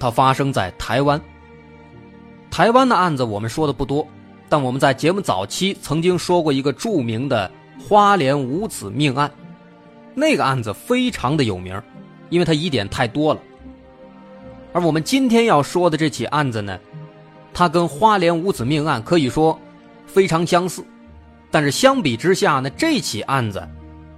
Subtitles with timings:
[0.00, 1.20] 它发生在台湾。
[2.50, 4.04] 台湾的案子我们说的不多，
[4.48, 9.30] 但我们在节目早期曾经说过一个著名的花莲五子命案，
[10.14, 11.80] 那个案子非常的有名，
[12.28, 13.40] 因为它疑点太多了。
[14.72, 16.78] 而我们今天要说的这起案子呢，
[17.52, 19.56] 它跟花莲五子命案可以说
[20.06, 20.84] 非常相似，
[21.50, 23.68] 但是相比之下呢，这起案子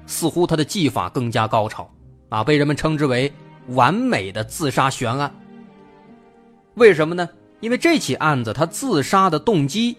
[0.07, 1.91] 似乎它的技法更加高超。
[2.29, 3.31] 啊，被人们称之为
[3.69, 5.31] 完美的自杀悬案。
[6.75, 7.29] 为什么呢？
[7.61, 9.97] 因为这起案子，他自杀的动机，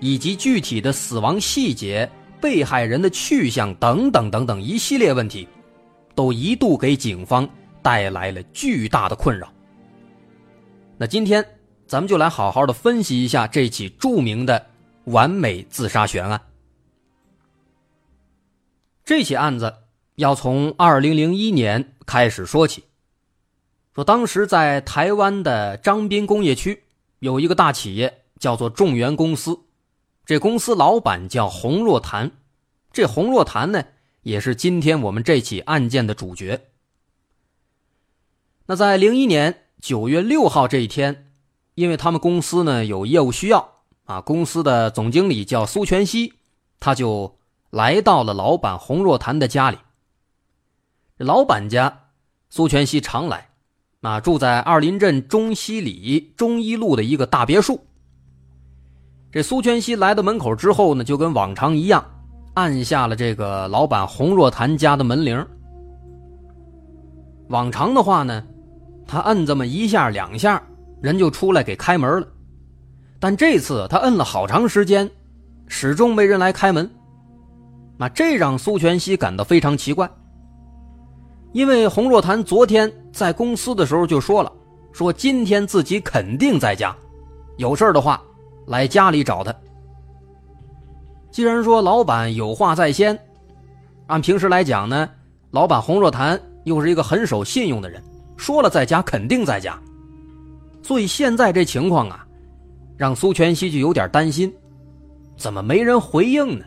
[0.00, 5.46] 以及具体的死亡细节、被害人的去向等等等等一系列问题，
[6.14, 7.48] 都一度给警方
[7.82, 9.52] 带来了巨大的困扰。
[10.96, 11.44] 那今天
[11.86, 14.66] 咱们就来好好的分析一下这起著名的
[15.04, 16.40] 完美自杀悬案。
[19.04, 19.72] 这起案子。
[20.16, 22.84] 要从二零零一年开始说起。
[23.94, 26.82] 说当时在台湾的张滨工业区
[27.20, 29.60] 有一个大企业，叫做众源公司。
[30.26, 32.32] 这公司老板叫洪若潭，
[32.92, 33.84] 这洪若潭呢，
[34.22, 36.68] 也是今天我们这起案件的主角。
[38.66, 41.30] 那在零一年九月六号这一天，
[41.74, 43.74] 因为他们公司呢有业务需要
[44.06, 46.32] 啊，公司的总经理叫苏全熙，
[46.80, 47.38] 他就
[47.70, 49.78] 来到了老板洪若潭的家里。
[51.18, 52.06] 老板家，
[52.50, 53.50] 苏全熙常来，
[54.04, 57.80] 啊，住在二林镇中西里中一路的一个大别墅。
[59.32, 62.04] 这苏全熙来到门口之后呢，就跟往常一样，
[62.52, 65.44] 按下了这个老板洪若潭家的门铃，
[67.48, 68.44] 往常的话呢，
[69.06, 70.62] 他摁这么一下两下，
[71.00, 72.28] 人就出来给开门了。
[73.18, 75.10] 但这次他摁了好长时间，
[75.66, 76.88] 始终没人来开门。
[77.96, 80.06] 那这让苏全熙感到非常奇怪，
[81.54, 84.52] 因为洪若潭昨天在公司的时候就说了，
[84.92, 86.94] 说今天自己肯定在家，
[87.58, 88.20] 有事的话
[88.66, 89.54] 来家里找他。
[91.30, 93.16] 既然说老板有话在先，
[94.08, 95.08] 按平时来讲呢，
[95.52, 98.02] 老板洪若潭又是一个很守信用的人，
[98.36, 99.80] 说了在家肯定在家，
[100.82, 102.26] 所以现在这情况啊，
[102.96, 104.52] 让苏全熙就有点担心，
[105.36, 106.64] 怎么没人回应呢？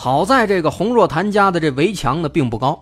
[0.00, 2.80] 好在这个洪若潭家的这围墙呢并不高，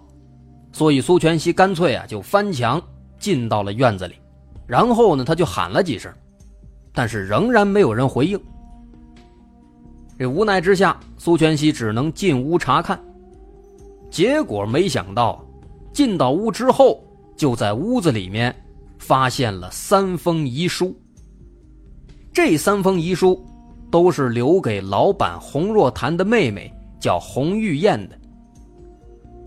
[0.71, 2.81] 所以苏全熙干脆啊就翻墙
[3.19, 4.17] 进到了院子里，
[4.67, 6.13] 然后呢他就喊了几声，
[6.93, 8.39] 但是仍然没有人回应。
[10.19, 13.03] 这无奈之下，苏全熙只能进屋查看，
[14.11, 15.43] 结果没想到，
[15.95, 17.03] 进到屋之后，
[17.35, 18.55] 就在屋子里面
[18.99, 20.95] 发现了三封遗书。
[22.31, 23.43] 这三封遗书
[23.91, 26.71] 都是留给老板洪若潭的妹妹。
[27.07, 28.19] 叫洪玉燕的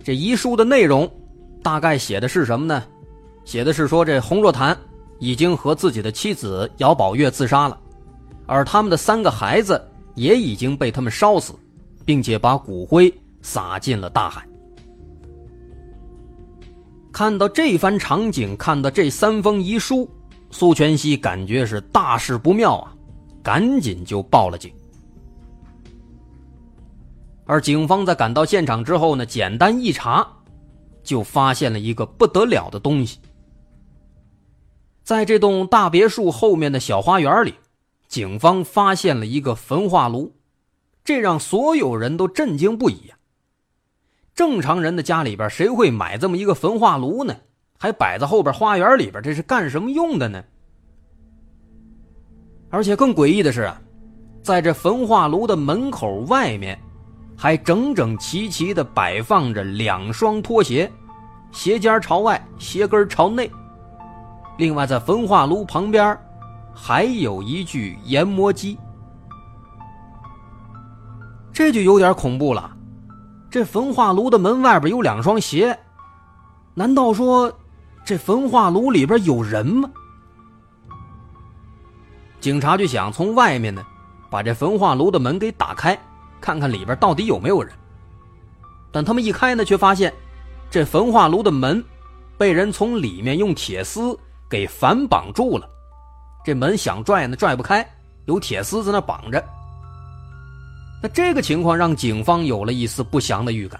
[0.01, 1.11] 这遗书的内容，
[1.61, 2.81] 大概写的是什么呢？
[3.43, 4.77] 写的是说这洪若潭
[5.19, 7.77] 已经和自己的妻子姚宝月自杀了，
[8.45, 9.85] 而他们的三个孩子
[10.15, 11.51] 也已经被他们烧死，
[12.05, 14.47] 并且把骨灰撒进了大海。
[17.11, 20.09] 看到这番场景，看到这三封遗书，
[20.49, 22.95] 苏全熙感觉是大事不妙啊，
[23.43, 24.71] 赶紧就报了警。
[27.49, 30.27] 而警方在赶到现场之后呢，简单一查，
[31.01, 33.17] 就发现了一个不得了的东西。
[35.03, 37.55] 在这栋大别墅后面的小花园里，
[38.07, 40.31] 警方发现了一个焚化炉，
[41.03, 43.11] 这让所有人都震惊不已。
[44.35, 47.35] 正常人的家里边，谁会买这么一个焚化炉呢？
[47.79, 50.43] 还摆在后边花园里边，这是干什么用的呢？
[52.69, 53.73] 而且更诡异的是，
[54.43, 56.79] 在这焚化炉的门口外面。
[57.41, 60.91] 还整整齐齐地摆放着两双拖鞋，
[61.53, 63.49] 鞋尖朝外，鞋跟朝内。
[64.57, 66.19] 另外，在焚化炉旁边，
[66.73, 68.77] 还有一具研磨机。
[71.53, 72.75] 这就有点恐怖了。
[73.49, 75.79] 这焚化炉的门外边有两双鞋，
[76.73, 77.49] 难道说
[78.03, 79.89] 这焚化炉里边有人吗？
[82.41, 83.81] 警察就想从外面呢，
[84.29, 85.97] 把这焚化炉的门给打开。
[86.41, 87.73] 看看里边到底有没有人，
[88.91, 90.13] 但他们一开呢，却发现
[90.69, 91.83] 这焚化炉的门
[92.37, 94.17] 被人从里面用铁丝
[94.49, 95.69] 给反绑住了，
[96.45, 97.85] 这门想拽呢拽不开，
[98.25, 99.43] 有铁丝在那绑着。
[101.01, 103.79] 那这个情况让警方有了一丝不祥的预感，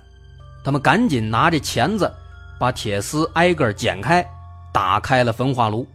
[0.64, 2.12] 他们赶紧拿着钳子
[2.60, 4.26] 把铁丝挨个剪开，
[4.72, 5.86] 打开了焚化炉。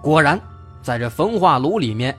[0.00, 0.40] 果然，
[0.82, 2.16] 在这焚化炉里面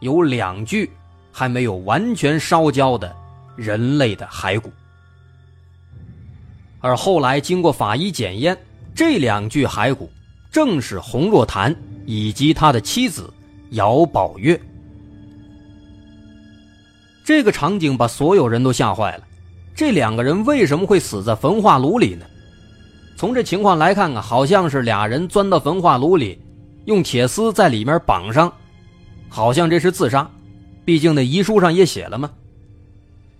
[0.00, 0.90] 有两具。
[1.38, 3.14] 还没有完全烧焦的
[3.54, 4.72] 人类的骸骨，
[6.80, 8.58] 而后来经过法医检验，
[8.92, 10.10] 这两具骸骨
[10.50, 11.72] 正是洪若潭
[12.04, 13.32] 以及他的妻子
[13.70, 14.60] 姚宝月。
[17.24, 19.22] 这个场景把所有人都吓坏了。
[19.76, 22.26] 这两个人为什么会死在焚化炉里呢？
[23.16, 26.36] 从这情况来看啊，好像是俩人钻到焚化炉里，
[26.86, 28.52] 用铁丝在里面绑上，
[29.28, 30.28] 好像这是自杀。
[30.88, 32.30] 毕竟那遗书上也写了嘛。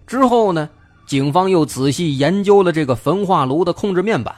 [0.07, 0.69] 之后呢，
[1.07, 4.37] 警方又仔细研究了这个焚化炉的控制面板，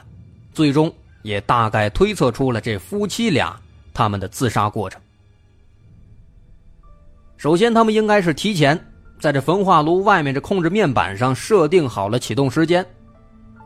[0.53, 0.89] 最终
[1.21, 3.59] 也大概推测出了这夫妻俩
[3.93, 5.01] 他们的自杀过程。
[7.35, 8.79] 首先，他们应该是提前
[9.19, 12.85] 在这焚化炉外面这控制面板上设定好了启动时间，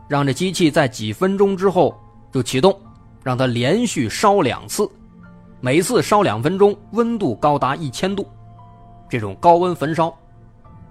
[0.08, 1.96] 让这机器在几分钟之后
[2.32, 2.76] 就启动，
[3.22, 4.90] 让它连续烧两次，
[5.60, 8.26] 每次烧两分钟，温度高达一千度。
[9.08, 10.12] 这种高温焚烧，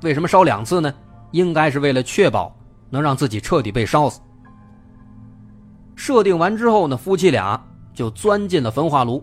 [0.01, 0.93] 为什么烧两次呢？
[1.31, 2.55] 应该是为了确保
[2.89, 4.21] 能让自己彻底被烧死。
[5.95, 7.61] 设定完之后呢，夫妻俩
[7.93, 9.21] 就钻进了焚化炉，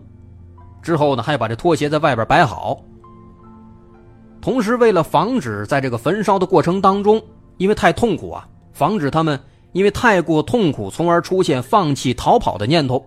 [0.81, 2.83] 之后呢，还把这拖鞋在外边摆好。
[4.41, 7.19] 同时，为了防止在这个焚烧的过程当中，
[7.57, 9.39] 因为太痛苦啊，防止他们
[9.71, 13.03] 因为太过痛苦，从而出现放弃逃跑的念头，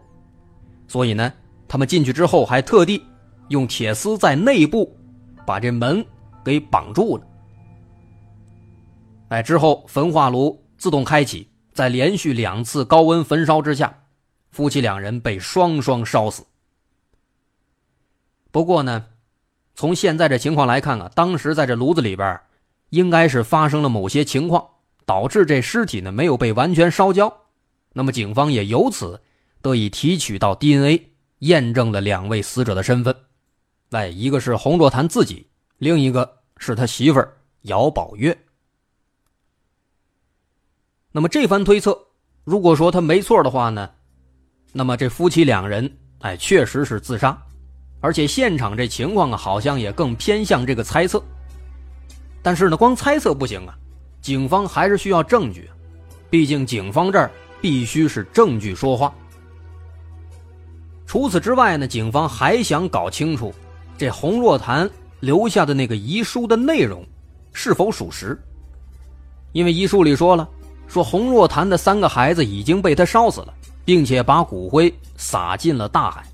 [0.88, 1.32] 所以呢，
[1.68, 3.04] 他们进去之后还特地
[3.48, 4.95] 用铁丝在内部。
[5.46, 6.04] 把这门
[6.44, 7.24] 给绑住了。
[9.28, 14.02] 哎，之后焚化炉自动开启，在连续两次高温焚烧之下，
[14.50, 16.44] 夫妻两人被双双烧死。
[18.50, 19.06] 不过呢，
[19.74, 22.40] 从现在这情况来看啊，当时在这炉子里边，
[22.90, 24.66] 应该是发生了某些情况，
[25.04, 27.32] 导致这尸体呢没有被完全烧焦，
[27.92, 29.20] 那么警方也由此
[29.60, 31.10] 得以提取到 DNA，
[31.40, 33.14] 验证了两位死者的身份。
[33.90, 35.46] 哎，一个是洪若潭自己，
[35.78, 38.36] 另一个是他媳妇儿姚宝月。
[41.12, 41.98] 那么这番推测，
[42.44, 43.88] 如果说他没错的话呢，
[44.72, 45.90] 那么这夫妻两人，
[46.20, 47.36] 哎，确实是自杀，
[48.00, 51.22] 而且现场这情况啊，好像也更偏向这个猜测。
[52.42, 53.74] 但是呢，光猜测不行啊，
[54.20, 55.70] 警方还是需要证据，
[56.28, 59.14] 毕竟警方这儿必须是证据说话。
[61.06, 63.54] 除此之外呢，警方还想搞清楚
[63.98, 64.88] 这洪若潭
[65.20, 67.04] 留下的那个遗书的内容
[67.52, 68.38] 是否属实，
[69.52, 70.48] 因为遗书里说了。
[70.88, 73.52] 说洪若潭的三个孩子已经被他烧死了，
[73.84, 76.24] 并且把骨灰撒进了大海。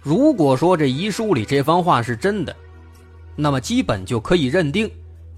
[0.00, 2.56] 如果说这遗书里这番话是真的，
[3.36, 4.90] 那么基本就可以认定，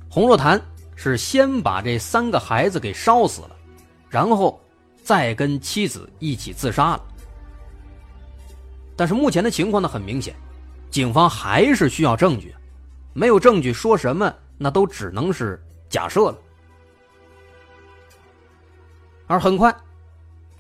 [0.08, 0.60] 洪若潭
[0.94, 3.50] 是先把这三个孩子给烧死了，
[4.08, 4.60] 然后
[5.02, 7.02] 再跟妻子一起自杀了。
[8.94, 10.32] 但是目前的情况呢，很明显，
[10.90, 12.54] 警方还是需要证据，
[13.12, 16.38] 没有证据说什么那都只能是假设了。
[19.26, 19.74] 而很快，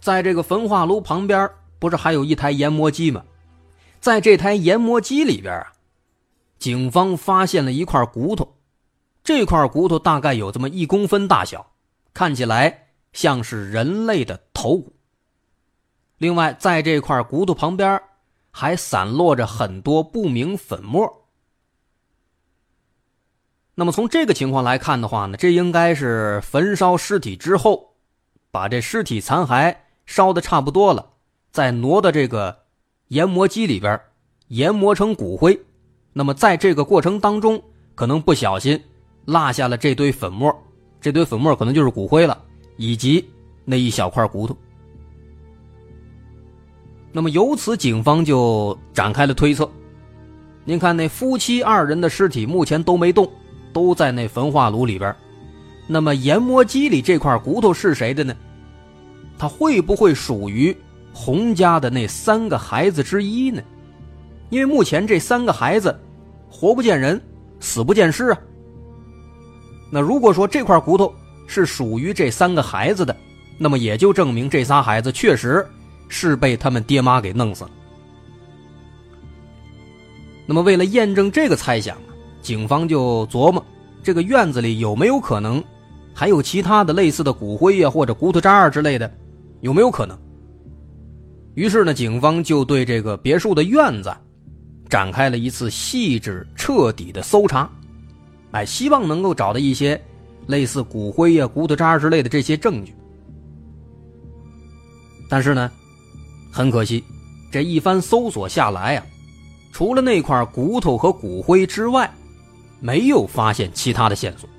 [0.00, 3.24] 在这个焚化炉旁边，不是还有一台研磨机吗？
[4.00, 5.72] 在这台研磨机里边啊，
[6.58, 8.56] 警方发现了一块骨头，
[9.24, 11.72] 这块骨头大概有这么一公分大小，
[12.12, 14.94] 看起来像是人类的头骨。
[16.18, 18.00] 另外，在这块骨头旁边
[18.58, 21.28] 还散落着很多不明粉末。
[23.76, 27.94] 那么从这个情况来看的话呢，这应该是焚烧尸体之后。
[28.50, 31.10] 把这尸体残骸烧的差不多了，
[31.52, 32.64] 再挪到这个
[33.08, 34.00] 研磨机里边
[34.48, 35.60] 研磨成骨灰。
[36.14, 37.62] 那么在这个过程当中，
[37.94, 38.82] 可能不小心
[39.26, 40.52] 落下了这堆粉末，
[41.00, 42.42] 这堆粉末可能就是骨灰了，
[42.76, 43.30] 以及
[43.66, 44.56] 那一小块骨头。
[47.12, 49.68] 那么由此，警方就展开了推测。
[50.64, 53.30] 您看，那夫妻二人的尸体目前都没动，
[53.72, 55.14] 都在那焚化炉里边。
[55.86, 58.36] 那么研磨机里这块骨头是谁的呢？
[59.38, 60.76] 他会不会属于
[61.12, 63.62] 洪家的那三个孩子之一呢？
[64.50, 65.98] 因为目前这三个孩子
[66.50, 67.18] 活不见人，
[67.60, 68.38] 死不见尸啊。
[69.90, 71.10] 那如果说这块骨头
[71.46, 73.16] 是属于这三个孩子的，
[73.56, 75.66] 那么也就证明这仨孩子确实
[76.08, 77.70] 是被他们爹妈给弄死了。
[80.46, 81.96] 那么为了验证这个猜想
[82.40, 83.64] 警方就琢磨
[84.02, 85.62] 这个院子里有没有可能。
[86.14, 89.08] 还有其他的类似的骨灰呀，或者骨头渣之类的，
[89.60, 90.18] 有没有可能？
[91.54, 94.12] 于是呢，警方就对这个别墅的院子
[94.88, 97.70] 展开了一次细致彻底的搜查，
[98.50, 100.00] 哎，希望能够找到一些
[100.48, 102.92] 类似骨灰呀、骨头渣之类的这些证据。
[105.30, 105.70] 但是呢，
[106.58, 107.04] 很可惜，
[107.52, 109.06] 这一番搜索下来呀，
[109.70, 112.12] 除了那块骨头和骨灰之外，
[112.80, 114.50] 没有发现其他的线索。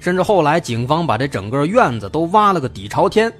[0.00, 3.30] 甚至后来，警方把这整个院子都挖了个底朝天，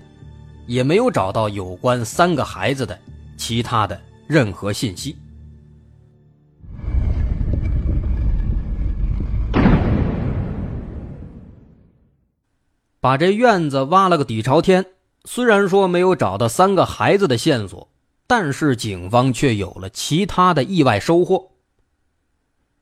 [0.67, 2.99] 也没有找到有关三个孩子的
[3.39, 5.17] 其他的任何信息。
[13.01, 14.85] 把这院子挖了个底朝天，
[15.25, 17.88] 虽然说没有找到三个孩子的线索，
[18.26, 21.52] 但是警方却有了其他的意外收获。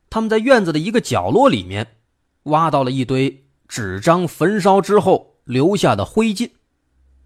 [0.08, 1.86] 他们在院子的一个角落里面
[2.44, 3.44] 挖到了一堆。
[3.68, 6.50] 纸张焚烧之后留下的灰烬，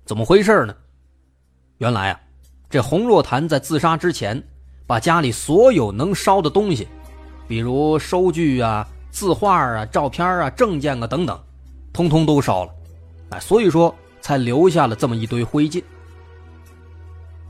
[0.04, 0.76] 怎么回事呢？
[1.78, 2.21] 原来啊，
[2.68, 4.47] 这洪若潭在自杀之前，
[4.87, 6.87] 把家里所有能烧的东西，
[7.49, 11.42] 比如收据啊、字画啊、照片啊、证件啊等等，
[11.94, 12.73] 通通都烧了，
[13.30, 13.94] 哎，所以说
[14.25, 15.85] 才留下了这么一堆灰烬。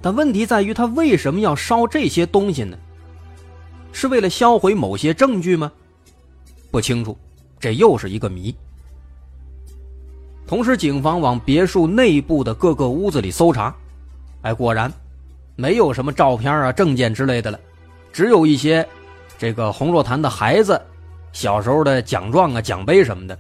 [0.02, 2.76] 但问题在于，他为什么要烧这些东西呢？
[3.93, 5.71] 是为了销毁某些证据吗？
[6.73, 7.16] 不清楚，
[7.61, 8.52] 这又是一个谜。
[10.49, 13.73] 同时，警方往别墅内部的各个屋子里搜查，
[14.43, 14.93] 哎，果然
[15.54, 17.61] 没有什么照片啊、证件之类的了，
[18.12, 18.85] 只有一些
[19.38, 20.81] 这个洪若潭的孩子
[21.33, 23.38] 小时候的奖状啊、奖杯什么的，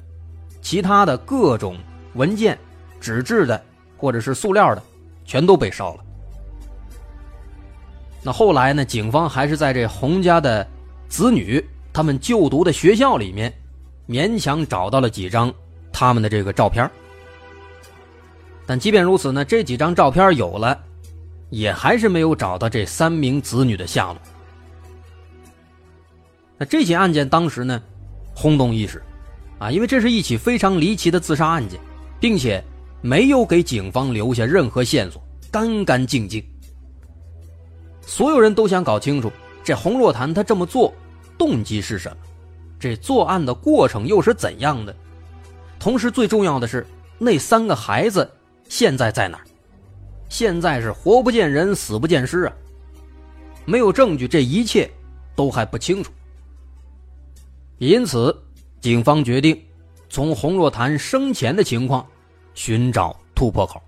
[0.62, 1.76] 其他的各种
[2.14, 2.56] 文件、
[3.04, 3.62] 纸质的
[3.98, 4.82] 或者是塑料的，
[5.26, 6.04] 全都被烧了。
[8.22, 8.82] 那后来呢？
[8.82, 10.66] 警方还是在这洪家的
[11.08, 13.52] 子女他们就读的学校里面，
[14.08, 15.52] 勉强找到了几张。
[15.96, 16.90] 他们的这个照片，
[18.66, 20.76] 但即便如此呢，这几张照片有了，
[21.50, 24.16] 也还是没有找到这三名子女的下落。
[26.58, 27.80] 那这起案件当时呢，
[28.34, 29.00] 轰动一时，
[29.60, 31.78] 啊，因为这是一起非常离奇的自杀案件，
[32.18, 32.60] 并且
[33.04, 36.42] 没有给警方留下任何线索，干干净净。
[38.00, 39.30] 所有人都想搞清楚
[39.62, 40.90] 这洪若潭他这么做
[41.36, 42.16] 动机是什么，
[42.80, 44.96] 这作案的过程又是怎样的？
[45.78, 46.86] 同时，最重要的是
[47.18, 48.26] 那三个孩子
[48.70, 49.44] 现在在哪儿？
[50.30, 52.52] 现在是活不见人，死不见尸啊！
[53.66, 54.90] 没有证据，这一切
[55.36, 56.10] 都还不清楚。
[57.76, 58.34] 因此，
[58.80, 59.62] 警方决定
[60.08, 62.06] 从洪若潭生前的情况
[62.54, 63.82] 寻找突破口。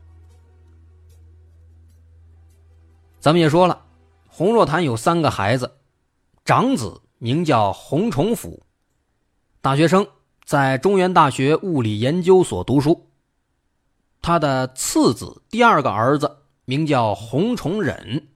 [3.18, 3.84] 咱们也说了，
[4.28, 5.78] 洪若潭有三个孩子，
[6.44, 8.62] 长子名叫洪崇甫，
[9.60, 10.06] 大学生，
[10.44, 13.08] 在中原大学物理研究所读书。
[14.20, 18.28] 他的次子，第二个儿子名叫洪崇忍，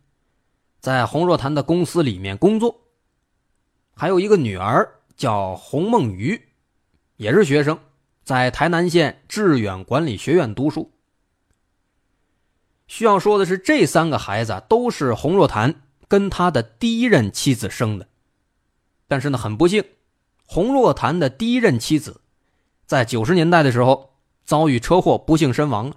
[0.80, 2.80] 在洪若潭的公司里面工作。
[3.94, 4.96] 还有一个女儿。
[5.20, 6.48] 叫洪梦瑜，
[7.16, 7.78] 也是学生，
[8.30, 10.92] 在台南县致远管理学院读书。
[12.86, 18.06] 需要说的是，这三个孩子都是洪若潭跟他的第一任妻子生的，
[19.08, 19.84] 但是呢，很不幸，
[20.46, 22.20] 洪若潭的第一任妻子
[22.86, 25.96] 在九十年代的时候遭遇车祸，不幸身亡了。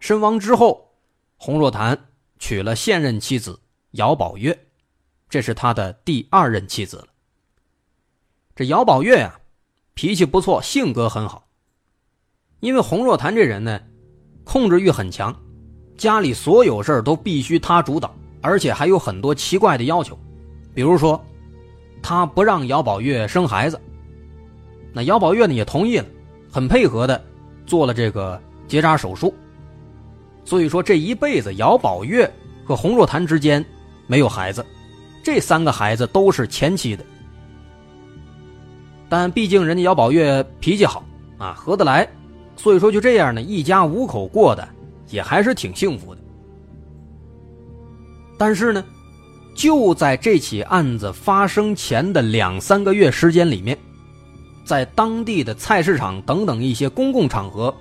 [0.00, 0.94] 身亡之后，
[1.36, 2.06] 洪若潭
[2.38, 4.58] 娶了现任妻子姚宝月，
[5.28, 7.08] 这是他的第二任妻子了。
[8.56, 9.38] 这姚宝月呀，
[9.94, 11.46] 脾气不错，性格很好。
[12.60, 13.80] 因为洪若潭这人呢，
[14.42, 15.34] 控制欲很强，
[15.96, 20.18] 家里所有事都必须他主导，而且还有很多奇怪的要求。
[20.74, 21.24] 比如说，
[22.02, 23.80] 他不让姚宝月生孩子，
[24.92, 26.06] 那姚宝月呢也同意了，
[26.50, 27.24] 很配合的
[27.64, 29.32] 做了这个结扎手术。
[30.44, 32.30] 所以说，这一辈子姚宝月
[32.64, 33.64] 和洪若潭之间
[34.08, 34.66] 没有孩子，
[35.22, 37.04] 这三个孩子都是前妻的。
[39.08, 41.04] 但毕竟人家姚宝月脾气好
[41.38, 42.08] 啊，合得来，
[42.56, 44.68] 所以说就这样呢，一家五口过的
[45.10, 46.20] 也还是挺幸福的。
[48.36, 48.84] 但是呢，
[49.54, 53.78] 就在这起案子发生前的两三个月时间里面，
[54.64, 57.72] 在当地的菜市场等等一些公共场合，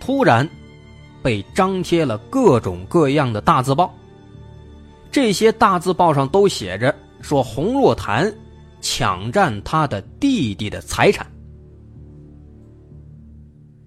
[0.00, 0.48] 突然
[1.22, 3.92] 被张贴了各种各样的大字报。
[5.10, 8.32] 这些大字报上都写着说洪若潭。
[8.88, 11.26] 抢占他的弟弟的财产。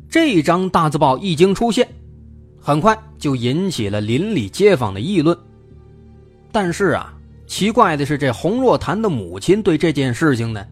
[0.10, 1.88] 这张大字报一经出现，
[2.60, 5.38] 很快就引起了邻里街坊的议论。
[6.52, 7.14] 但是啊，
[7.48, 10.68] 奇怪的是，这洪若潭的母亲对这件事情呢，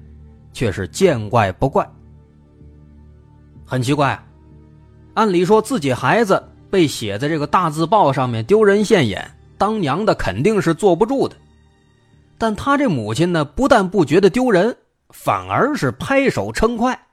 [0.52, 1.90] 却是见怪不怪。
[3.64, 4.22] 很奇怪，
[5.14, 11.36] 按理说自己孩子被写在这个大字报上面，丢人现眼，当娘的肯定是坐不住的。
[12.38, 14.78] 但他这母亲呢，不但不觉得丢人，
[15.10, 17.08] 反而是拍手称快。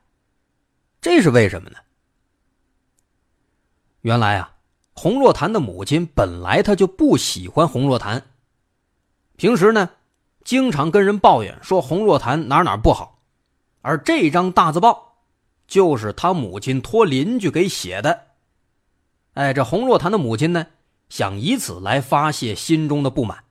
[1.01, 1.77] 这是为什么呢？
[4.03, 4.55] 原来啊，
[4.93, 8.23] 洪若潭的母亲本来他就不喜欢洪若潭，
[9.37, 9.91] 平时呢，
[10.45, 13.23] 经常跟人抱怨说洪若潭哪哪不好，
[13.83, 15.17] 而这张大字报，
[15.67, 18.27] 就是他母亲托邻居给写的。
[19.35, 20.67] 哎，这洪若潭的母亲呢，
[21.09, 23.44] 想以此来发泄心中的不满。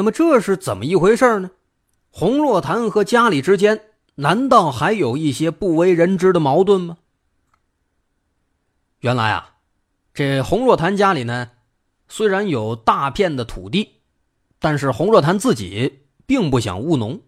[0.00, 1.50] 那么这是怎么一回事呢？
[2.10, 3.78] 洪若潭和家里之间
[4.14, 6.96] 难道还有一些不为人知的矛盾吗？
[9.00, 9.56] 原来啊，
[10.14, 11.50] 这洪若潭家里呢，
[12.08, 13.96] 虽然有大片的土地，
[14.58, 17.20] 但是洪若潭自己并不想务农，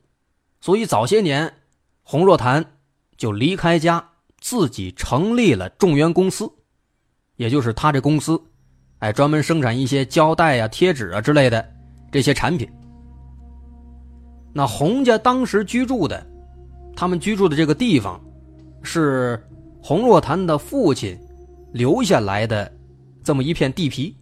[0.62, 1.58] 所以早些年，
[2.02, 2.78] 洪若潭
[3.18, 6.50] 就离开家，自己成立了众源公司，
[7.36, 8.42] 也就是他这公司，
[9.00, 11.81] 哎，专门生产一些胶带啊、贴纸啊之类的。
[12.12, 12.70] 这些产品，
[14.52, 16.24] 那洪家当时居住的，
[16.94, 18.20] 他们居住的这个地方，
[18.82, 19.42] 是
[19.82, 21.18] 洪若潭的父亲
[21.72, 22.70] 留下来的
[23.24, 24.14] 这么一片地皮。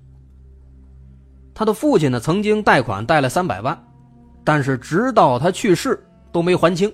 [1.52, 3.76] 他的父亲呢，曾经贷款贷了三百万，
[4.44, 6.00] 但是直到他去世
[6.30, 6.90] 都没还清，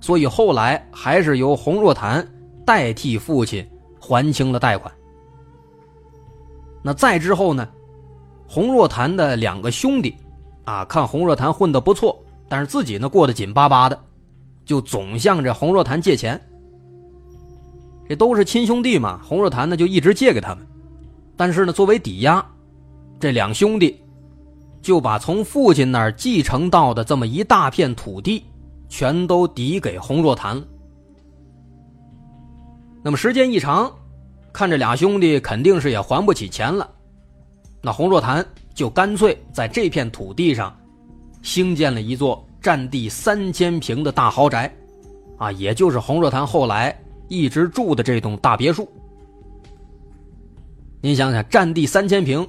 [0.00, 2.26] 所以后来还是由洪若潭
[2.64, 3.68] 代替父亲
[4.00, 4.90] 还清了贷款。
[6.82, 7.68] 那再之后呢，
[8.48, 10.16] 洪若潭的两个兄弟。
[10.64, 13.98] 啊，看洪若潭混得不错，但是自己呢过得紧巴巴的，
[14.64, 16.40] 就总向着洪若潭借钱。
[18.08, 20.66] 这都是亲兄弟嘛，洪若潭呢就一直借给他们，
[21.36, 22.44] 但是呢作为抵押，
[23.18, 24.00] 这两兄弟
[24.82, 28.44] 就把从父亲那儿继承到的这么一大片土地，
[28.88, 30.62] 全都抵给洪若潭了。
[33.02, 33.90] 那么时间一长，
[34.52, 36.90] 看这俩兄弟肯定是也还不起钱了，
[37.80, 38.44] 那洪若潭。
[38.74, 40.74] 就干脆在这片土地上，
[41.42, 44.72] 兴建了一座占地三千平的大豪宅，
[45.38, 48.88] 啊，也就是洪若潭后来一直住的这栋大别墅。
[51.00, 52.46] 您想想，占地三千平，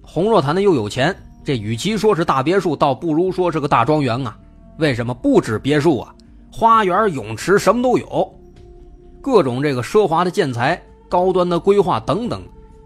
[0.00, 4.38] 洪若潭呢又有钱，这与其说是大别墅，倒不如说是个大庄园啊。
[4.78, 6.14] 为什么不止别墅啊？
[6.50, 8.34] 花园、泳池什么都有，
[9.20, 12.42] 各种这个奢华的建材、高端的规划等等，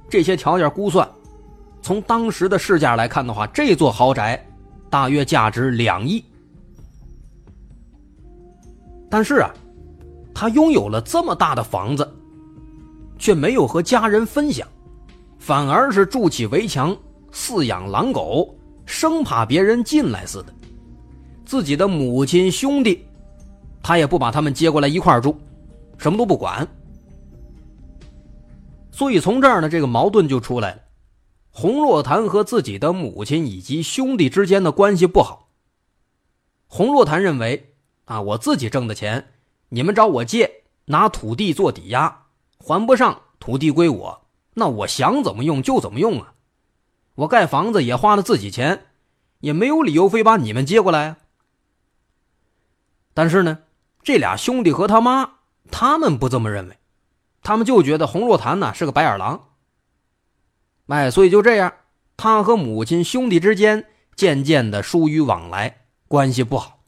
[0.09, 1.09] 这些条件估算，
[1.87, 4.45] 从当时的市价来看的话，这座豪宅
[4.91, 6.21] 大约价值两亿。
[9.09, 9.55] 但是啊，
[10.35, 12.13] 他拥有了这么大的房子，
[13.21, 14.67] 却没有和家人分享，
[15.39, 16.93] 反而是筑起围墙，
[17.33, 18.53] 饲养狼狗，
[18.85, 20.53] 生怕别人进来似的。
[21.45, 23.07] 自己的母亲兄弟，
[23.81, 25.39] 他也不把他们接过来一块住，
[25.99, 26.67] 什么都不管。
[28.91, 30.81] 所以从这儿呢，这个矛盾就出来了。
[31.59, 35.49] 洪若潭和自己的母亲以及兄弟之间的关系不好。
[36.67, 37.73] 洪若潭认为，
[38.05, 39.33] 啊，我自己挣的钱，
[39.71, 42.27] 你们找我借，拿土地做抵押，
[42.59, 46.35] 还不上，土地归我，那我想怎么用就怎么用啊。
[47.15, 48.89] 我盖房子也花了自己钱，
[49.41, 51.17] 也没有理由非把你们接过来啊。
[53.15, 53.61] 但是呢，
[54.03, 55.37] 这俩兄弟和他妈，
[55.71, 56.77] 他们不这么认为，
[57.43, 59.45] 他们就觉得洪若潭呢是个白眼狼。
[60.87, 61.73] 哎，所以就这样，
[62.17, 66.79] 他和母亲兄弟之间渐渐的疏于往来，关系不好。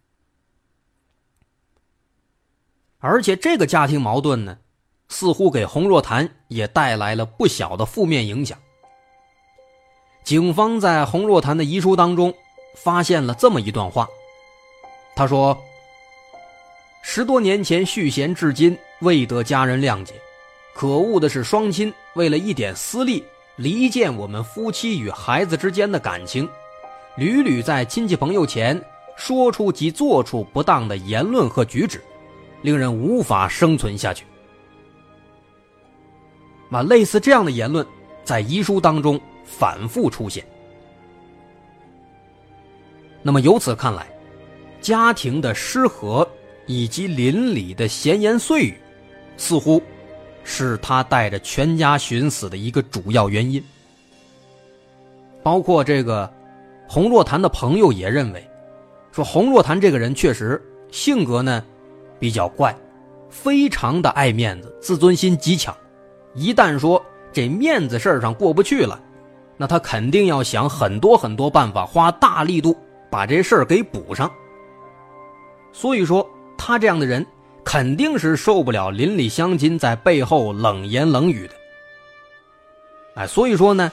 [2.98, 4.58] 而且这个家庭矛盾呢，
[5.08, 8.58] 似乎给洪若潭也带来了不小的负面影响。
[10.24, 12.34] 警方在洪若潭的遗书当中
[12.76, 14.08] 发现了这么一段话，
[15.14, 15.56] 他说。
[17.00, 20.14] 十多年前续弦，至今未得家人谅解。
[20.74, 23.24] 可恶的是，双亲为了一点私利，
[23.58, 26.48] 离间我们夫妻与孩子之间的感情，
[27.16, 28.80] 屡屡在亲戚朋友前
[29.16, 32.02] 说出及做出不当的言论和举止，
[32.62, 34.24] 令人无法生存下去。
[36.70, 37.86] 那类似这样的言论，
[38.24, 40.42] 在遗书当中反复出现。
[43.22, 44.06] 那么由此看来，
[44.80, 46.26] 家庭的失和。
[46.70, 48.78] 以及邻里的闲言碎语，
[49.38, 49.82] 似乎
[50.50, 53.62] 是他带着全家寻死的一个主要原因。
[55.42, 56.32] 包括这个
[56.88, 58.48] 洪若潭的朋友也认为，
[59.12, 61.62] 说洪若潭这个人确实性格呢
[62.18, 62.74] 比较怪，
[63.28, 65.76] 非常的爱面子，自尊心极强。
[66.34, 68.98] 一旦说这面子事上过不去了，
[69.58, 72.74] 那他肯定要想很多很多办法，花大力度
[73.10, 74.32] 把这事儿给补上。
[75.72, 76.26] 所以说。
[76.60, 77.24] 他这样的人
[77.68, 81.54] 肯定是受不了邻里乡亲在背后冷言冷语的，
[83.16, 83.92] 哎，所以说呢，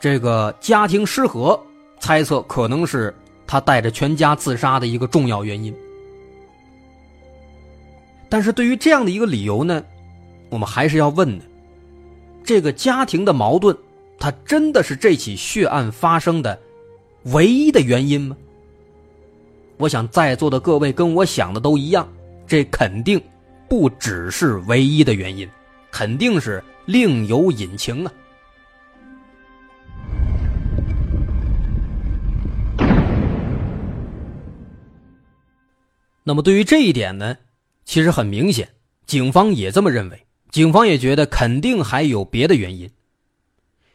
[0.00, 1.56] 这个家庭失和，
[2.00, 3.14] 猜测可能是
[3.46, 5.72] 他带着全家自杀的一个重要原因。
[8.28, 9.80] 但是对于这样的一个理由呢，
[10.50, 11.44] 我们还是要问的：
[12.42, 13.76] 这个家庭的矛盾，
[14.18, 16.58] 它真的是这起血案发生的
[17.26, 18.36] 唯一的原因吗？
[19.76, 22.08] 我想在座的各位跟我想的都一样，
[22.52, 23.18] 这肯定
[23.66, 25.48] 不只是唯一的原因，
[25.90, 28.12] 肯定是另有隐情啊。
[36.22, 37.38] 那么对于这一点呢，
[37.86, 38.68] 其实很明显，
[39.06, 42.90] 警方也这么认为，警方也觉得肯定还有别的原因。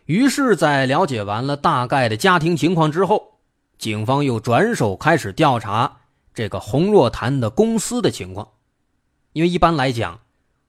[0.05, 3.37] 于是，在了解完了大概的家庭情况之后。
[3.77, 5.97] 警方又转手开始调查
[6.37, 8.47] 这个洪若潭的公司的情况，
[9.33, 10.21] 因为一般来讲，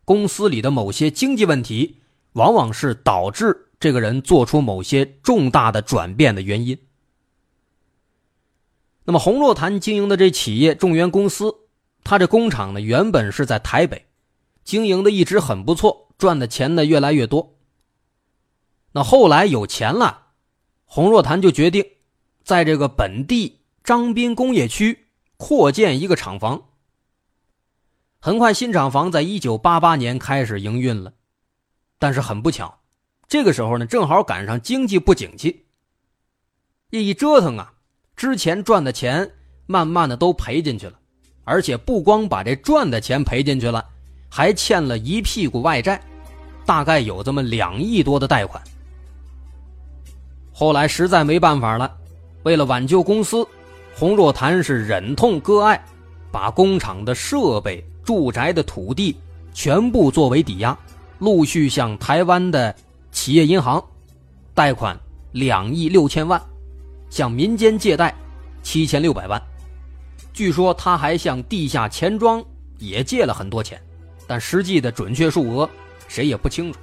[0.07, 1.99] 公司里的某些经济问题，
[2.33, 6.79] 往往是导致这个人做出某些重大的转变的原因。
[9.05, 11.55] 那么，洪若潭经营的这企业众源公司，
[12.03, 14.07] 他这工厂呢，原本是在台北，
[14.65, 17.59] 经营的一直很不错，赚的钱呢越来越多。
[18.93, 20.29] 那后来有钱了，
[20.87, 21.85] 洪若潭就决定。
[22.43, 25.08] 在这个本地张滨工业区
[25.39, 26.63] 扩建一个厂房。
[28.21, 31.13] 很快，新厂房在一九八八年开始营运了，
[31.99, 32.81] 但是很不巧，
[33.29, 35.65] 这个时候呢，正好赶上经济不景气。
[36.91, 37.73] 一折腾啊，
[38.17, 39.31] 之前赚的钱
[39.67, 40.99] 慢慢的都赔进去了，
[41.45, 43.87] 而且不光把这赚的钱赔进去了，
[44.29, 46.03] 还欠了一屁股外债，
[46.67, 48.61] 大概有这么两亿多的贷款。
[50.53, 51.97] 后来实在没办法了。
[52.45, 53.47] 为了挽救公司，
[53.99, 55.85] 洪若潭是忍痛割爱，
[56.31, 59.17] 把工厂的设备、住宅的土地
[59.53, 60.79] 全部作为抵押，
[61.19, 62.73] 陆续向台湾的
[63.11, 63.85] 企业银行
[64.55, 64.97] 贷款
[65.33, 66.41] 两亿六千万，
[67.11, 68.15] 向民间借贷
[68.63, 69.43] 七千六百万。
[70.33, 72.41] 据说他还向地下钱庄
[72.79, 73.83] 也借了很多钱，
[74.29, 75.69] 但实际的准确数额
[76.07, 76.79] 谁也不清楚。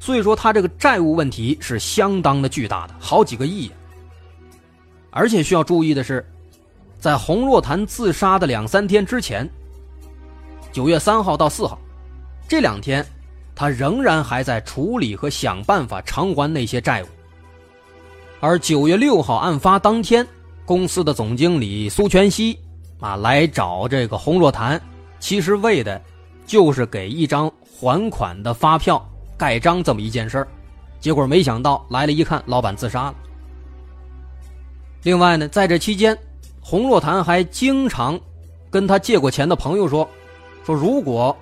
[0.00, 3.70] 所以说，他这个债务问题是相当的巨大的，好几个亿。
[5.10, 6.24] 而且需要注意的是，
[6.98, 9.48] 在洪若潭自杀的两三天之前，
[10.72, 11.78] 九月三号到四号
[12.46, 13.04] 这两天，
[13.54, 17.06] 他仍然还在处理和想办法偿还那些债务。
[18.40, 20.26] 而九月六号案发当天，
[20.64, 22.58] 公司的总经理苏全熙
[23.00, 24.80] 啊来找这个洪若潭，
[25.18, 26.00] 其实为的，
[26.46, 29.04] 就是给一张还款的发票
[29.36, 30.48] 盖章这么一件事儿。
[31.00, 33.14] 结果没想到来了一看，老板自杀了。
[35.02, 36.16] 另外呢，在这期间，
[36.60, 38.18] 洪若潭还经常
[38.70, 40.08] 跟他借过钱的朋友说
[40.64, 41.36] ：“说如果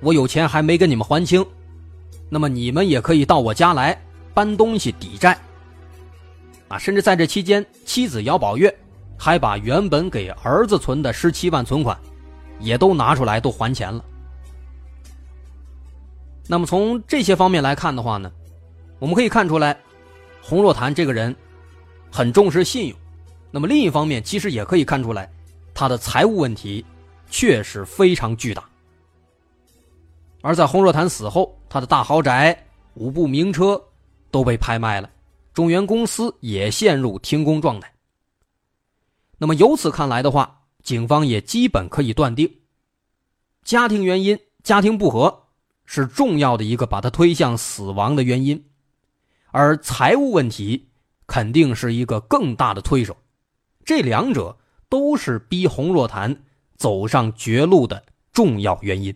[0.00, 1.44] 我有钱还没跟你们还清，
[2.28, 3.98] 那么你们也可以到我家来
[4.34, 5.38] 搬东西抵债。”
[6.68, 8.76] 啊，甚至在这期间，妻子姚宝月
[9.16, 11.96] 还把原本给儿子存的十七万存款，
[12.58, 14.04] 也都拿出来都还钱了。
[16.48, 18.30] 那么从这些方面来看的话呢，
[18.98, 19.78] 我们可以看出来，
[20.42, 21.34] 洪若潭这个人
[22.16, 22.96] 很重视信用。
[23.50, 25.30] 那么另一方面，其实也可以看出来，
[25.74, 26.82] 他的财务问题
[27.28, 28.64] 确实非常巨大。
[30.40, 33.78] 而在洪若潭死后，他的大豪宅、五部名车
[34.30, 35.10] 都被拍卖了。
[35.52, 37.92] 中原公司也陷入停工状态。
[39.36, 42.50] 那么由此看来的话，警方也基本可以断定，
[43.62, 45.42] 家庭原因、家庭不和
[45.84, 48.64] 是重要的一个把他推向死亡的原因，
[49.50, 50.88] 而财务问题
[51.26, 53.16] 肯定是一个更大的推手。
[53.84, 54.58] 这两者
[54.88, 56.44] 都是逼洪若潭
[56.76, 59.14] 走上绝路的重要原因。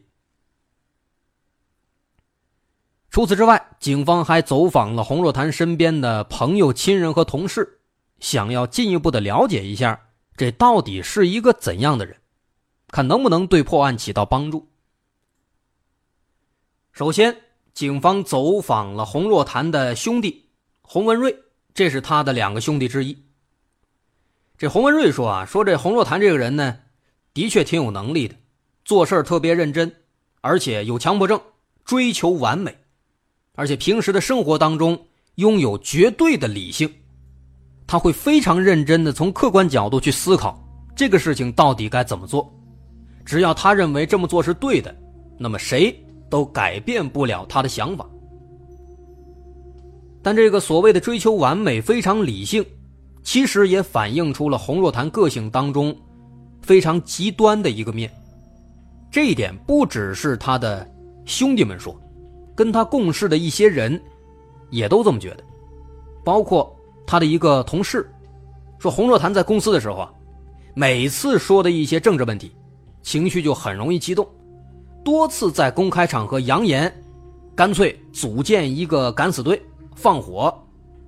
[3.11, 7.81] 除此之外，警方还走访了洪若潭身边的朋友、亲人和同事，
[8.21, 12.17] 想要进一步的了解一下这到底是一个怎样的人，
[12.87, 14.69] 看能不能对破案起到帮助。
[16.93, 17.37] 首先，
[17.75, 20.49] 警方走访了洪若潭的兄弟
[20.83, 21.37] 洪文瑞，
[21.75, 23.17] 这是他的两个兄弟之一。
[24.59, 26.79] 这洪文瑞说啊，说这洪若潭这个人呢，
[27.33, 28.35] 的确挺有能力的，
[28.85, 29.91] 做事特别认真，
[30.43, 31.41] 而且有强迫症，
[31.85, 32.77] 追求完美。
[33.55, 35.07] 而且平时的生活当中
[35.37, 36.93] 拥有绝对的理性，
[37.87, 40.63] 他会非常认真的从客观角度去思考
[40.95, 42.53] 这个事情到底该怎么做。
[43.25, 44.95] 只要他认为这么做是对的，
[45.39, 48.09] 那么谁都改变不了他的想法。
[50.23, 52.65] 但这个所谓的追求完美、非常理性，
[53.23, 55.97] 其实也反映出了洪若潭个性当中
[56.63, 58.11] 非常极端的一个面。
[59.11, 60.89] 这一点不只是他的
[61.25, 61.99] 兄弟们说。
[62.53, 63.99] 跟他共事的一些人，
[64.69, 65.43] 也都这么觉得，
[66.23, 68.07] 包括他的一个同事，
[68.79, 70.13] 说洪若潭在公司的时候啊，
[70.75, 72.53] 每次说的一些政治问题，
[73.03, 74.29] 情绪就很容易激动，
[75.03, 76.93] 多次在公开场合扬言，
[77.55, 79.63] 干脆组建一个敢死队，
[79.95, 80.53] 放火，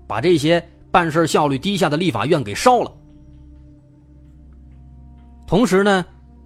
[0.06, 2.92] 把这些办事效率低下的立法院给烧了。
[5.46, 6.04] 同时呢，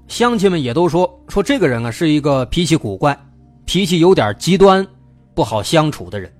[0.09, 3.19] 乡亲们也都说说这个人啊是一个脾气古怪，
[3.65, 4.87] 脾气有点极端。
[5.35, 6.33] 不好相处的人，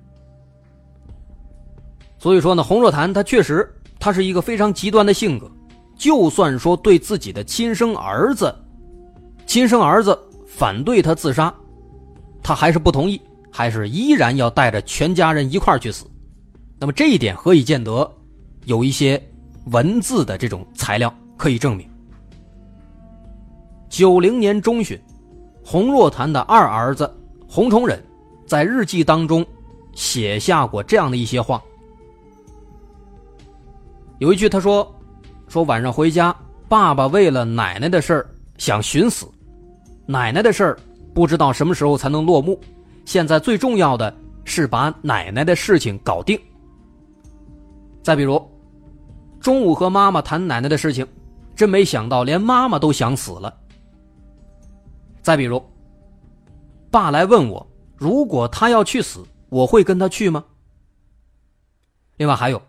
[2.17, 5.47] 所以说呢，洪若潭他确实他是一个非常极端的性格，
[5.95, 8.51] 就算说对自己的亲生儿子，
[9.45, 11.53] 亲生儿子反对他自杀，
[12.41, 13.21] 他还是不同意，
[13.57, 16.05] 还是依然要带着全家人一块去死。
[16.77, 18.07] 那么这一点何以见得？
[18.65, 19.19] 有一些
[19.71, 21.89] 文字的这种材料可以证明。
[23.89, 24.95] 九零年中旬，
[25.65, 27.11] 洪若潭的二儿子
[27.49, 27.99] 洪崇忍。
[28.45, 29.43] 在日记当中，
[29.95, 31.59] 写下过这样的一些话。
[34.19, 34.87] 有一句他说
[35.49, 36.35] ：“说晚上回家，
[36.69, 39.25] 爸爸为了奶奶的事儿想寻死，
[40.05, 40.79] 奶奶的事儿
[41.11, 42.59] 不知道什么时候才能落幕。
[43.07, 46.37] 现在最重要的是把奶奶的事情搞定。”
[48.03, 48.45] 再比如，
[49.39, 51.07] 中午和妈妈谈奶奶的事情，
[51.55, 53.61] 真没想到连妈妈都想死了。
[55.21, 55.63] 再比如，
[56.91, 57.65] 爸来问我。
[57.95, 60.43] 如果他要去死，我会跟他去吗？
[62.17, 62.61] 另外还有，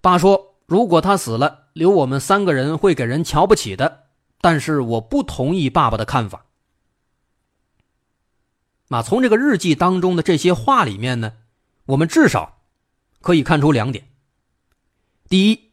[0.00, 4.04] 爸说，如果他死了，留我们三个人会给人瞧不起的。
[4.40, 6.44] 但是我不同意爸爸的看法。
[8.88, 11.34] 那从这个日记当中的这些话里面呢，
[11.86, 12.62] 我们至少
[13.20, 14.08] 可以看出两点：
[15.28, 15.72] 第一，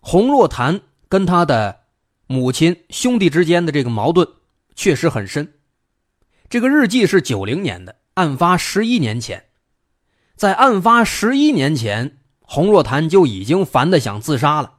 [0.00, 1.80] 洪若潭跟他的
[2.26, 4.28] 母亲兄弟之间的这个矛盾
[4.74, 5.54] 确实很深。
[6.48, 9.46] 这个日记是九零年的，案发十一年前，
[10.36, 14.78] 在案发十一年前，洪若潭就已经烦得想自杀了，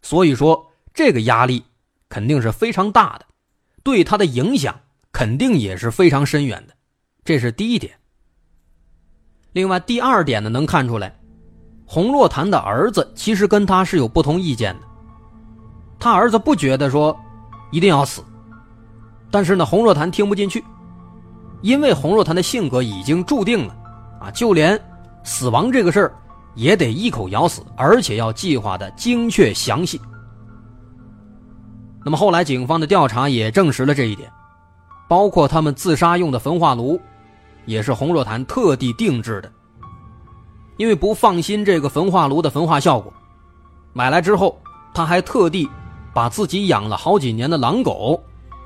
[0.00, 1.64] 所以说这个压力
[2.08, 3.26] 肯定是非常大的，
[3.82, 4.80] 对他的影响
[5.12, 6.75] 肯定也是非常深远的，
[7.26, 7.92] 这是第一点。
[9.52, 11.12] 另外，第二点呢，能看出来，
[11.84, 14.86] 洪若潭的儿子其实跟他是有不同意见的。
[15.98, 17.18] 他儿子不觉得说
[17.72, 18.22] 一定要死，
[19.28, 20.62] 但是呢，洪若潭听不进去，
[21.62, 23.76] 因为洪若潭的性格已经注定了，
[24.20, 24.80] 啊，就连
[25.24, 26.14] 死亡这个事儿
[26.54, 30.00] 也得一口咬死，而且要计划的精确详细。
[32.04, 34.30] 那么后来警方的调查也证实了这一点，
[35.08, 37.00] 包括他们自杀用的焚化炉。
[37.66, 39.52] 也是洪若潭特地定制的，
[40.78, 43.12] 因为不放心这个焚化炉的焚化效果，
[43.92, 44.58] 买来之后，
[44.94, 45.68] 他还特地
[46.14, 48.18] 把自己养了好几年的狼狗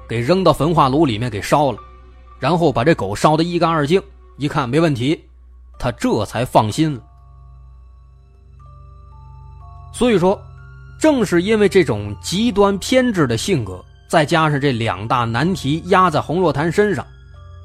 [0.08, 1.78] 给扔到焚化炉里面给烧了，
[2.38, 4.00] 然后把这狗烧得一干二净，
[4.36, 5.20] 一看没问题，
[5.78, 7.00] 他这才放心了。
[9.92, 10.40] 所以说，
[11.00, 17.06] 正是因为这种极端偏执的性格，再加上这两大难题压在洪若潭身上，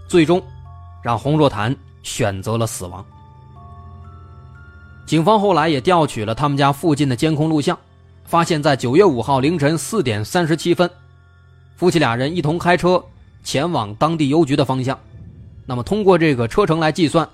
[0.08, 0.41] 最终。
[1.06, 3.06] 让洪若潭选择了死亡。
[5.06, 7.78] 警方后来也调取了他们家附近的监控录像，
[8.24, 10.89] 发现，在九月五号凌晨四点三十七分，
[11.76, 13.00] 夫妻俩人一同开车
[13.44, 14.98] 前往当地邮局的方向。
[15.68, 17.30] 那么，通过这个车程来计算，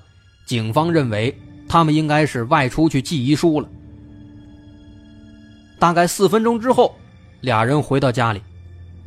[0.45, 1.33] 警方认为
[1.69, 3.69] 他们应该是外出去寄遗书了。
[5.79, 6.93] 大概四分钟之后，
[7.39, 8.41] 俩人回到家里，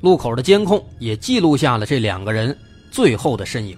[0.01, 2.57] 路口的监控也记录下了这两个人
[2.91, 3.77] 最后的身影。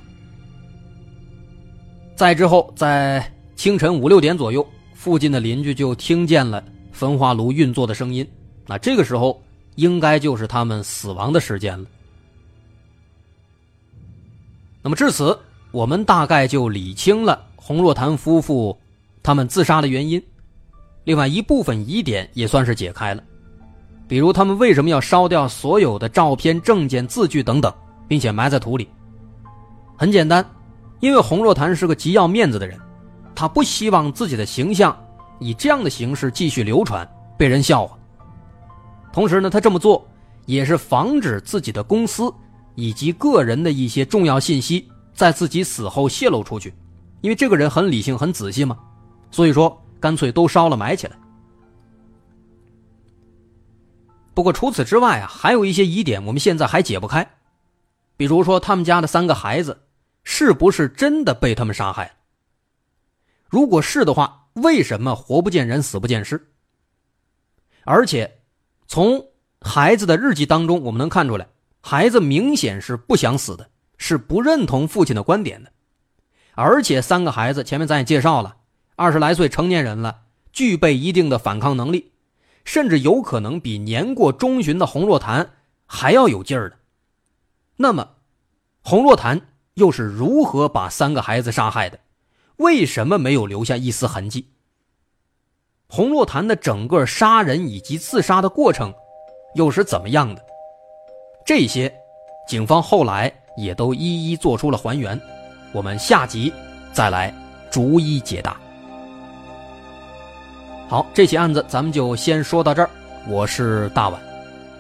[2.16, 8.26] 再之后，在清晨五六点左右，附近的邻居就听见了焚化炉运作的声音。
[8.66, 9.38] 那这个时候，
[9.74, 11.87] 应该就是他们死亡的时间了。
[14.81, 15.38] 那么至此，
[15.72, 18.76] 我们大概就理清了洪若潭夫妇
[19.22, 20.22] 他们自杀的原因。
[21.05, 23.22] 另外一部分疑点也算是解开了，
[24.09, 27.70] 比如他们为什么要烧掉所有的照片、证件、字据等等，
[28.09, 28.88] 并且埋在土里？
[29.98, 30.42] 很简单。
[31.00, 32.80] 因为洪若潭是个极要面子的人，
[33.35, 34.96] 他不希望自己的形象
[35.38, 37.06] 以这样的形式继续流传，
[37.37, 37.98] 被人笑话。
[39.12, 40.06] 同时呢，他这么做
[40.46, 42.32] 也是防止自己的公司
[42.74, 46.72] 以及个人的一些重要信息在自己死后泄露出去。
[47.20, 48.78] 因为这个人很理性、很仔细嘛，
[49.30, 51.16] 所以说干脆都烧了埋起来。
[54.32, 57.26] 不过除此之外啊，还有一些疑点我们现在还解不开，
[58.16, 59.78] 比如说他们家的三个孩子。
[60.28, 62.10] 是不是真的被他们杀害了？
[63.48, 66.48] 如果是的话，为什么活不见人，死不见尸？
[67.84, 68.40] 而且，
[68.88, 69.24] 从
[69.60, 71.46] 孩子的日记当中，我们能看出来，
[71.80, 75.70] 孩子明显是不想死的，是不认同父亲的观点的。
[76.54, 78.56] 而且，三个孩子前面咱也介绍了，
[78.96, 82.10] 二十来岁成年人了，具备一定的反抗能力，
[82.64, 85.52] 甚至有可能比年过中旬的洪若潭
[85.86, 86.76] 还要有劲儿的。
[87.76, 88.08] 那么，
[88.82, 89.40] 洪若潭。
[89.76, 91.98] 又是如何把三个孩子杀害的？
[92.56, 94.48] 为什么没有留下一丝痕迹？
[95.86, 98.92] 洪若潭的整个杀人以及自杀的过程
[99.54, 100.42] 又是怎么样的？
[101.44, 101.94] 这些，
[102.48, 105.20] 警方后来也都一一做出了还原。
[105.72, 106.50] 我们下集
[106.94, 107.32] 再来
[107.70, 108.58] 逐一解答。
[110.88, 112.88] 好，这起案子咱们就先说到这儿。
[113.28, 114.18] 我是大碗，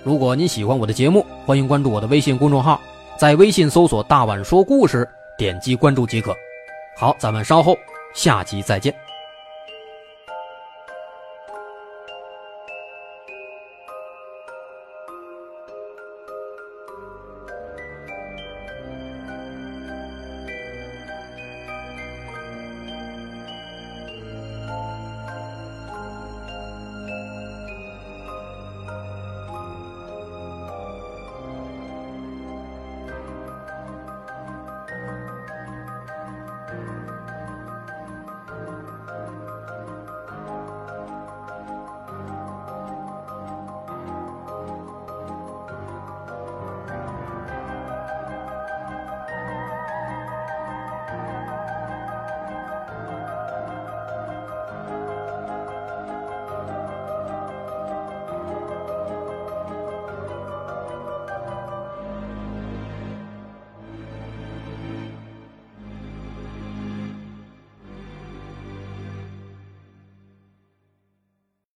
[0.02, 2.80] 如果您喜欢我的节目，欢迎关注我的微信公众号。
[3.18, 6.34] 在微信搜索“大碗说故事”，点击关注即可。
[6.96, 7.76] 好，咱们稍后
[8.14, 8.94] 下集再见。